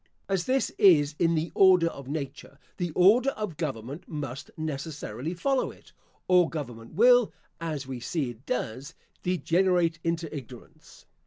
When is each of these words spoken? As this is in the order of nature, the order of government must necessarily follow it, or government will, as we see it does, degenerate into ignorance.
As 0.27 0.45
this 0.45 0.71
is 0.79 1.13
in 1.19 1.35
the 1.35 1.51
order 1.53 1.85
of 1.89 2.07
nature, 2.07 2.57
the 2.77 2.89
order 2.95 3.29
of 3.37 3.55
government 3.55 4.07
must 4.07 4.49
necessarily 4.57 5.35
follow 5.35 5.69
it, 5.69 5.93
or 6.27 6.49
government 6.49 6.95
will, 6.95 7.31
as 7.59 7.85
we 7.85 7.99
see 7.99 8.31
it 8.31 8.43
does, 8.47 8.95
degenerate 9.21 9.99
into 10.03 10.35
ignorance. 10.35 11.05